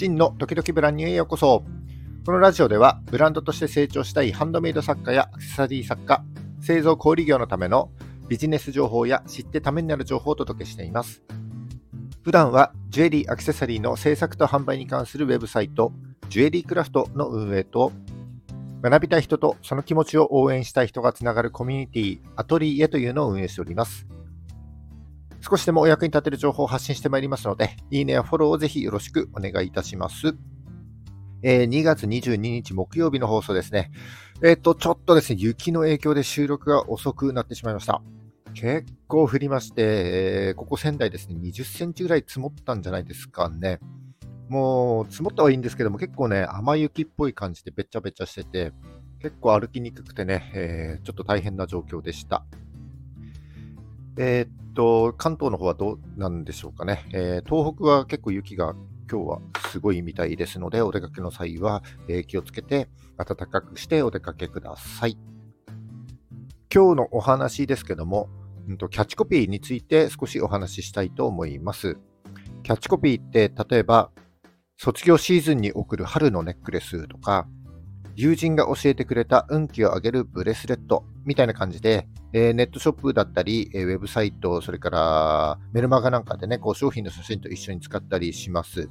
[0.00, 1.62] 真の時々ブランニューへようこそ。
[2.24, 6.24] このラジオでは、ブランドとして成長したいハンドメイド作家やアクセサリー作家、
[6.62, 7.90] 製造小売業のための
[8.26, 11.22] ビジネス情報や知ってためになる情報をお届けしています。
[12.22, 15.92] 普段はジュエリーアクセサリーの制作と販売に関するウェブサイト、
[16.30, 17.92] ジュエリークラフトの運営と、
[18.80, 24.06] 学びたい人とその気持ちを応援したい人がつながるコミュニティ、アトリエというのを運営しております。
[25.40, 30.34] 少しでもお役に立てる情報を発信してまいりますので、いいねやフォローをぜひよろしくお願いいたします。
[31.42, 33.90] えー、2月22日木曜日の放送ですね。
[34.42, 38.02] えっ、ー、と、ちょっとですね、雪の影響で収録が遅くなってしまいました。
[38.52, 43.78] 結構降りまして、えー、ここ仙台ですね、20センチぐらい積もったんじゃないですかね。
[44.48, 48.72] もう、積もったはいいんですけども、結構ね、雨雪っぽい感じでべちゃべちゃしてて、
[49.20, 52.44] 結構歩きにくくてね、えー、ちょっと大変な状況でした。
[54.22, 57.06] えー、っと、関東の方はどうなんでしょうかね。
[57.14, 58.74] えー、東北は結構雪が
[59.10, 59.40] 今日は
[59.70, 65.16] すごいみたいですので、お出かけの際は、え気をつけて暖かくしてお出かけください。
[66.72, 68.28] 今日のお話ですけども、
[68.68, 71.96] うんと、キャッチコピーについて少しお話ししたいと思います。
[72.62, 74.10] キャッチコピーって例えば、
[74.76, 77.48] 卒業シーズンに送る春のネックレスとか、
[78.16, 88.88] 友人が教えてくれた運気を上げるブレスレットみたいな感じで、えー、ネットショップだったり、えー、ウェブサイト、それからメルマガなんかでね、こう商品の写真と一緒に使ったりします。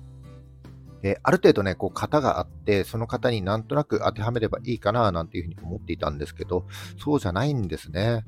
[1.02, 6.66] えー、ある程度ね、こう型があって、その型になんとなく当てはめればいいかななんていうふうに思っていたんですけど、
[6.98, 8.26] そうじゃないんですね。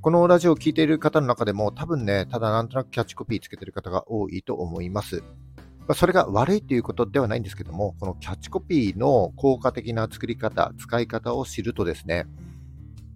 [0.00, 5.22] このラジオを聴いている方の中でも、多分ね、ただなんとなくキャッチコピーつけてる方が多いと思います。
[5.88, 12.26] ま、それが悪いということではないんですけども、このキャッチコピーの効果的な作り方、使い方を知るとですね、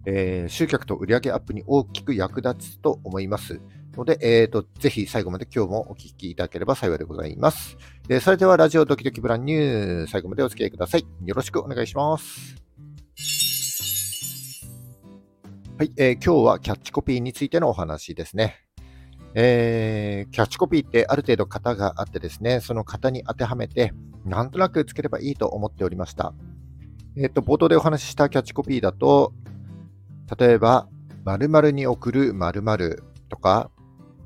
[0.05, 3.61] えー、集客と売上アップに大きく役立つと思います
[3.95, 7.77] ので、えーと、ぜひ最後まで今日もお聞きいただければ幸いでございます。
[8.09, 11.05] えー、それではラジオドキドキブランニュー最後までお付き合いください。
[11.25, 12.55] よろしくお願いします。
[15.77, 18.55] はい、えー、今日はキャッチコピーについてのお話ですね。
[19.33, 23.93] えー、キャッチコピーってある程度型があってですね、その型に当てはめて、
[24.25, 26.33] なんとなくつければいいと思っておりました。
[27.17, 29.33] えっ、ー、と、冒頭でお話ししたキャッチコピーだと、
[30.37, 30.87] 例えば、
[31.25, 33.69] 〇〇に送る〇〇とか、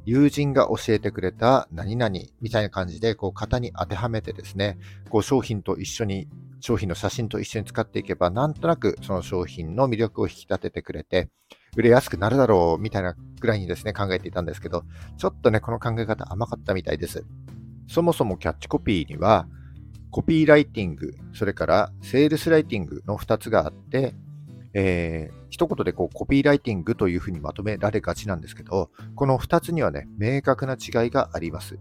[0.05, 4.77] 友人が教えてくれた何々みたいな感じで、こう型に当てはめてですね、
[5.09, 6.27] こう商品と一緒に、
[6.59, 11.29] 商品の写真と一緒に使っていけば、なんとなくその商品の魅力を引き立ててくれて、
[11.75, 14.83] 売れやすくなるだろうみたいなぐらいにですね、考えていたんですけど、
[15.17, 17.25] ちょっとね、この考え方甘かったみたいです。
[17.87, 19.47] そもそもキャッチコピーには、
[20.11, 24.13] コピーライティング、それからセールスライティングの2つがあって、
[24.77, 31.79] えー、一言でこうコピーライティングというふうにまとめられがちなんですけど、この2つにはね、明確な違いがあります。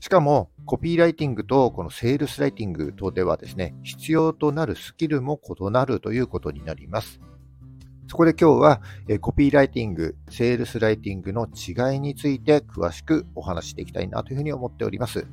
[0.00, 7.20] しかも、コピーライティングとこのセールスライティングとではですね、必要となるスキルも異なるということになります。
[8.08, 15.24] そこで今日は、えコピーライティング、セールスライティングの違いについて詳しくお話していきたいなというふうに思っております。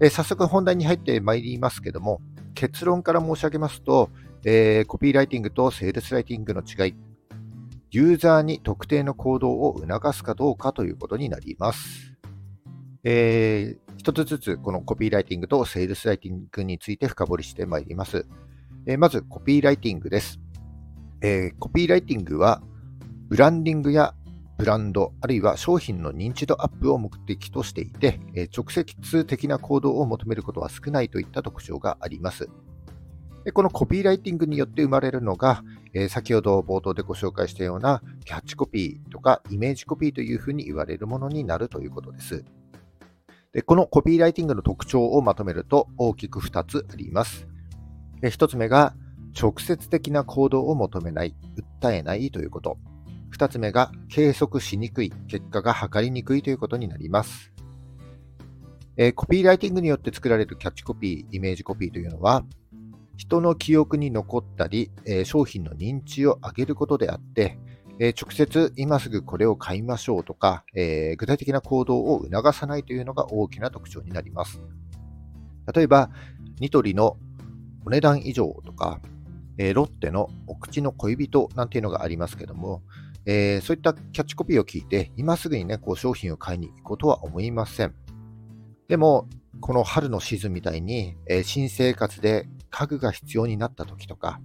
[0.00, 2.20] え早速本題に入ってまいりますけども、
[2.54, 4.10] 結論から申し上げますと、
[4.44, 6.94] えー、コピーライティングとセールスライティングの違い、
[7.90, 12.16] ユーザーに特定の行動を促すかどうかということになります。
[13.04, 18.26] えー、一つずつこのコピーライティングとセールスライティングについて深掘りしてまいります。
[18.86, 20.40] えー、まず、コピーライティングです。
[21.22, 22.62] えー、コピーライティングは、
[23.28, 24.14] ブランディングや
[24.56, 32.48] ブランド、あるいは商品の認知度アップを目的としていて、え、直接的な行動を求めることは少ないといった特徴があります。
[33.44, 35.62] でこのコピーライティングによって生まれるのが、
[35.94, 42.44] えー、先ほど冒頭でご紹介したようなキャッチコピーとかイメージコピーというふうに言われるものになるということです。
[43.52, 47.48] でこのコピーライティングの特徴をまとめると大きく2つあります。
[48.22, 48.94] 1つ目が
[49.38, 51.34] 直接的な行動を求めない、
[51.80, 52.78] 訴えないということ。
[53.30, 57.52] 二つ目が計測しにくい、結果が測りにくいということになります。
[58.96, 62.44] え、コピーライティングによって作られるキャッチコピー、イメージコピーというのは、
[63.20, 67.58] 人の記憶に残ったり、え、商品の認知を上げることであって、
[67.98, 74.62] え、直接今すぐこれを買いましょうとか、え具体的な行動を促さないというのが大きな特徴になります。
[75.74, 76.08] 例えば、
[76.60, 77.18] ニトリの
[77.84, 79.02] お値段以上とか、
[79.58, 82.82] え、ロッテのお口の恋人なんていうのがありますけども、
[83.26, 87.94] えー、そういったキャッチコピーを聞いて、今すぐにね、こう商品を買いに行くことは思いません。
[88.88, 89.28] でも、
[89.60, 94.40] この春のシーズンみたいに、えー、新生活で家具が必要になった時とか、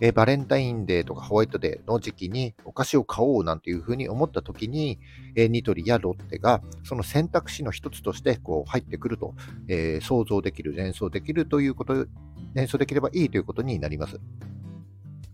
[0.00, 4.98] え、バレンタインデーとかホワイトデーの時期にお菓子を買おうなんていうふうに思った時に、
[5.36, 9.34] えー、ニトリやロッテがその選択肢の一つとしてこう入ってくると、
[9.68, 12.08] えー、想像できる、連想できるということ、
[12.54, 14.18] 連想できればいいということになります。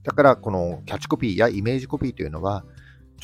[0.03, 2.65] だから、このキャッチコピーやイメージコピーというのは、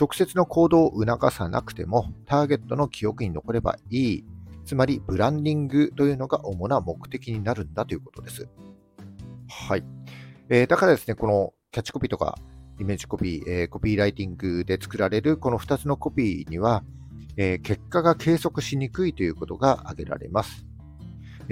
[0.00, 4.24] 直接の行動を促さなくても、ターゲットの記憶に残ればいい、
[4.64, 8.48] つまりブランディングというのが主な目的になるんだということです。
[9.66, 9.84] はい。
[10.48, 12.36] えー、だからですね、このキャッチコピーとか
[12.80, 16.82] イメージコピー、えー、コピーライティングで作られるこの2つのコピーには、
[17.36, 20.66] えー、結果が計測しにくいということが挙げられます。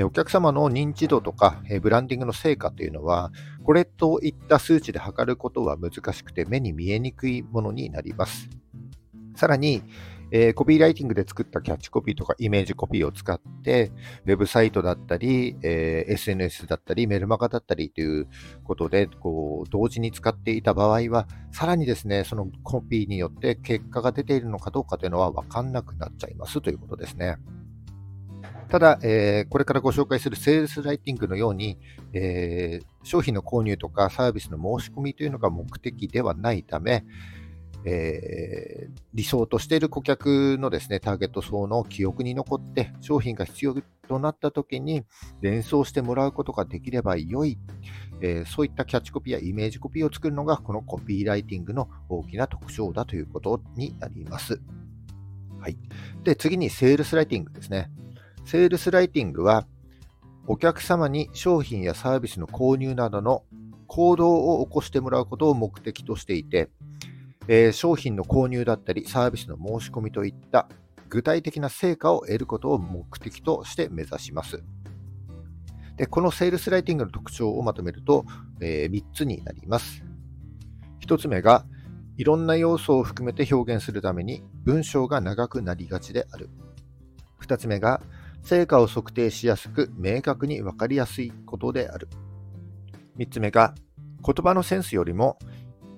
[0.00, 3.30] お客様の認知度とか、ブランディングの成果というのは、
[3.62, 8.48] これといった数値で測ることは難しくて目に見えにくいものになります。
[9.36, 9.82] さらに、
[10.34, 13.92] えー、コピーライティングで作ったキャッチコピーとかイメージコピーを使って、
[14.24, 18.28] ウェブサイトだったり、えー、SNS だったり、メルマガだったりという
[18.64, 27.36] ことで、こう、同時に使っていた場合は、さらにですね、そのコピーによって結果が出ているのかどうかというのは分かんなくなっちゃいますということですね。
[28.72, 31.78] ただ、えー、これからご紹介するセールスライティングのように、
[32.14, 37.04] えー、商品の購入とかサービスの申し込みというのが目的ではないため、
[37.84, 43.74] えー、理想としている顧客のですね、ターゲット層の記憶に残って、商品が必要
[44.08, 45.04] となった時に
[45.40, 47.58] 連想してもらうことができれば良い、
[48.20, 54.60] えー、そういったキャッチコピーやイメージコピーを作るのが、このコピーライティングの大きな特徴だということになります。
[55.60, 55.76] はい。
[56.24, 57.90] で、次にセールスライティングですね。
[58.44, 59.66] セールスライティングは、
[60.46, 63.44] お客様に商品やサービスの購入などの
[63.86, 66.68] 行動を起こしてもらうことを目的としていて、
[67.48, 70.68] えー、商品の購入だったり、サービスの申し込みといった
[71.08, 74.62] 具体的な成果を得ることを目的として目指します。
[75.96, 78.24] でこのセールスライティングの特徴をまとめると、
[78.60, 80.02] えー、3つになります。
[81.06, 81.66] 1つ目が、
[82.16, 86.48] いろんな要素を含めて表現するために文章が長くなりがちである。
[87.42, 88.00] 2つ目が、
[88.42, 92.08] 成果を測定しやすく明確に分かりやすいことである。
[93.18, 93.74] 3つ目が、
[94.24, 95.38] 言葉のセンスよりも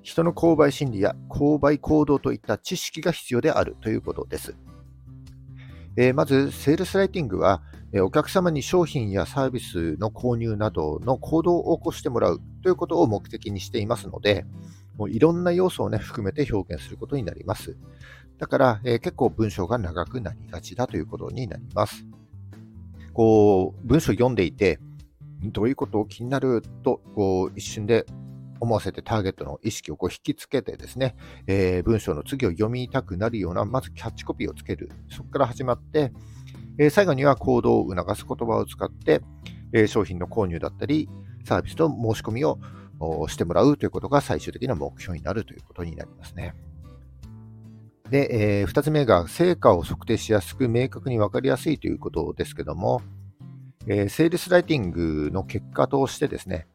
[0.05, 4.55] 人の購買心理や購買行動といった知識が必要であるということです。
[5.97, 14.45] えー、まず、セールスライティングは、えお客様に商品やサービスの購入などの行動を起こしてもらうということを目的にしていますので、
[14.99, 17.77] もういろんな要素を、ね、含めて表現することになります。
[18.37, 22.05] だから、えー、結構文章が長くなりがちだということになります。
[23.15, 24.81] こう、文章読んでいて、
[25.45, 28.05] どういうことを気になると、こう、一瞬で
[28.65, 31.15] 思わせてターゲットの意識をこう引きつけてですね、
[31.47, 34.91] えー、文章の次を読みたくなるような、まずキャッチコピーをつける。
[35.11, 36.13] そこから始まって、
[36.79, 39.21] えー、最後には行動を促す言葉を使って、
[39.73, 41.09] え、商品の購入だったり、
[41.45, 42.59] サービスの申し込みを
[43.29, 46.55] してもらうということが最終的な目標になるということになりますね。
[48.11, 53.03] で、えー、2つ目が成果を測定しやすく明確に分かりやすいということですけども、
[53.87, 56.67] えー、セールスライティングの結果としてですね、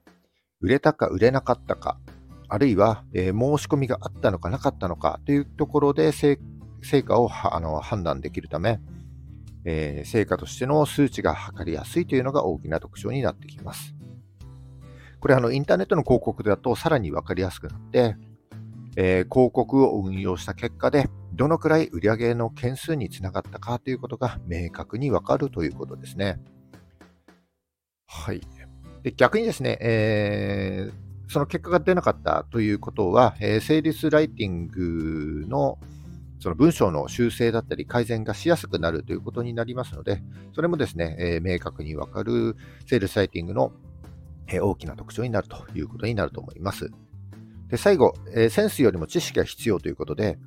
[0.61, 1.99] 売れたか売れなかったか、
[2.47, 6.37] あるいは、えー、申し込みがあったのかなかったのかというところで成
[7.03, 8.79] 果をあの判断できるため、
[9.65, 13.95] えー、成果としての数値が測りやすいというのが大きな特徴になってきます。
[15.19, 18.15] これあのインターネットの広告だとさらに分かりやすくなって、
[18.95, 26.39] えー、広告を運用した結果でどのくらい売上の件数につながったかということが明確に分かるということですね。
[28.07, 28.41] はい。
[29.03, 35.77] で逆にですね、えー、その結果が出なかったということは、えー、セールスライティングの
[36.39, 40.23] その文章の修正だったり改善がしやすくなるということになりますので、
[40.55, 42.55] それもですね、えー、明確にわかる
[42.87, 43.73] セールスライティングの、
[44.47, 46.89] えー、大きな特徴になるということになると思います。
[47.67, 50.39] で最後、えー、センスよりも知識が必要ということで、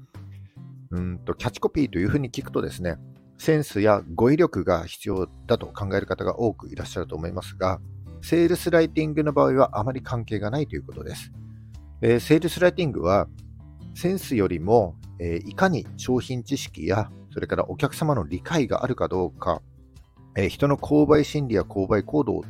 [0.91, 2.97] うんとキャッチコピーというふうに聞くとですね、
[3.37, 7.81] センスや語彙力が必要だと考える方が多くいらっしゃると思いますが、
[8.23, 11.33] セールスライティングの場合はあまり関係がないということです。
[12.01, 13.29] えー、セールスライティングは
[13.95, 19.61] センスよりも、えー、いかに商品知識やそれからお客様の理解があるかどうか、
[20.37, 22.43] えー、人の購買心理や購買行動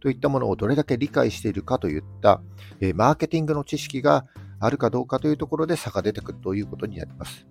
[0.00, 2.42] といったものをどれだけ理解しているかといった、
[2.80, 4.26] えマーケティングの知識が
[4.58, 7.46] あるかどうかというところで差が出てくるということになります。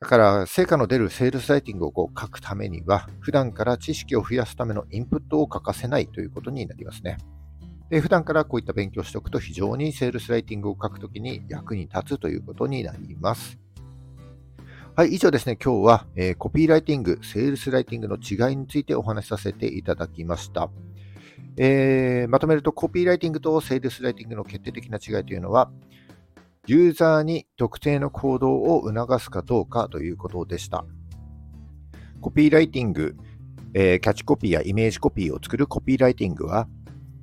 [0.00, 7.18] だから、成果の出るセールスライティングをこう書くためには、普段から知識を増やすためのインプットを欠かせないということになりますね。
[7.90, 13.58] で普段からこういった勉強しておくと非常にセールスライティングを書くときに役に立つということになります。
[14.94, 20.70] はい、以上ですね、今日は、えー、コピーライティング、セールスライティングの違いについてお話しさせていただきました。
[21.56, 25.70] えー、まとめると、コピーライティングとセールスライティングの決定的な違いというのは、
[26.70, 30.84] ユーザーに特定の行動を促すかどうかということでした。
[32.20, 33.16] コピーライティング、
[33.74, 36.68] えー、キャッチコピーやイメージコピーを作るコピーライティングは、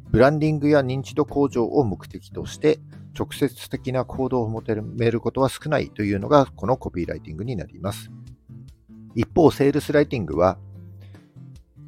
[0.10, 2.80] ブランディングや認知度向上を目的として、
[3.18, 8.12] 直接的な行動を求めることは少ないというのが、このコピーライティングになります。
[9.16, 10.58] 一方、セールスライティングは、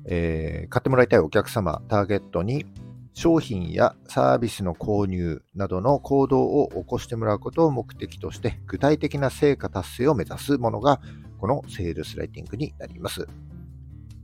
[0.06, 2.66] えー、買ってもらいたいお客様、ターゲットに
[3.20, 11.02] 商品やサービスの購入などの行動を起こしてもらうことを目的として、具体的な成果達成を目指すものが、
[11.38, 13.28] このセールスライティングになります。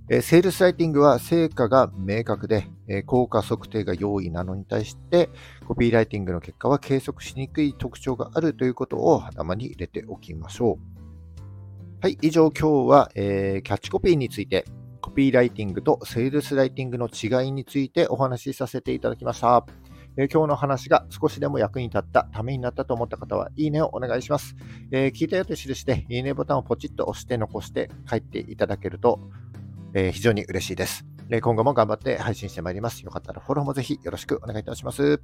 [0.10, 5.30] えセールスライティングは成果が明確で、え効果測定が容易なのに対して、
[5.68, 12.00] コピーライティングの結果は計測しにくい特徴があるということを頭に入れておきましょう。
[12.00, 14.64] はい、以上今日は、えー、キャッチコピーについて、
[15.06, 19.64] コピーライティングとセールスライティングの違いについてお話しさせていただきました。
[20.18, 24.56] え、今日の話が少しでも役に立った、ためになったと思った方は、いいねをお願いします。
[24.90, 29.20] えー、聞いたよと印して、いいねボタンをポチッと押して残して帰っていただけると、
[29.94, 31.06] えー、非常に嬉しいです。
[31.30, 33.02] 今後も頑張って配信してまいります。
[33.02, 35.22] よかったらフォローもぜひよろしくお願いいたします。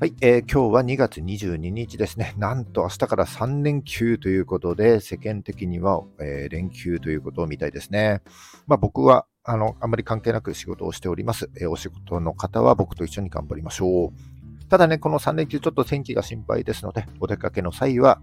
[0.00, 2.32] はい、えー、今日は2月22日ですね。
[2.38, 8.22] なんと明日から3連休ということで、世間的には、えー、連休ということみたいですね。
[8.66, 11.50] まあ僕は、あの、あまり関係なく仕事をしております。
[11.54, 14.64] えー、お仕事の方は僕と一緒に頑張りましょう。
[14.70, 18.22] ただね、この3連休ちょっと天気が心配ですので、お出かけの際は、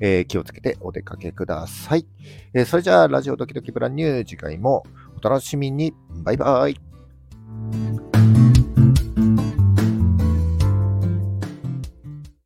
[0.00, 2.06] えー、気をつけてお出かけください。
[2.54, 4.84] え、それじゃあ、ラジオドキドキブランニュー次回も
[5.22, 5.92] お楽しみに。
[6.24, 6.80] バイバイ。